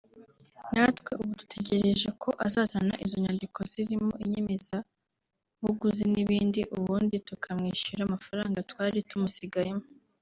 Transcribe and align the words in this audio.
natwe 0.73 1.09
ubu 1.21 1.31
dutegereje 1.41 2.09
ko 2.21 2.29
azazana 2.45 2.93
izo 3.05 3.17
nyandiko 3.23 3.59
zirimo 3.71 4.11
inyemeza 4.23 4.77
buguzi 5.63 6.03
n’ibindi 6.13 6.61
ubundi 6.77 7.15
tukamwishyura 7.27 8.01
amafaranga 8.05 8.65
twari 8.71 8.97
tumusigayemo 9.09 9.85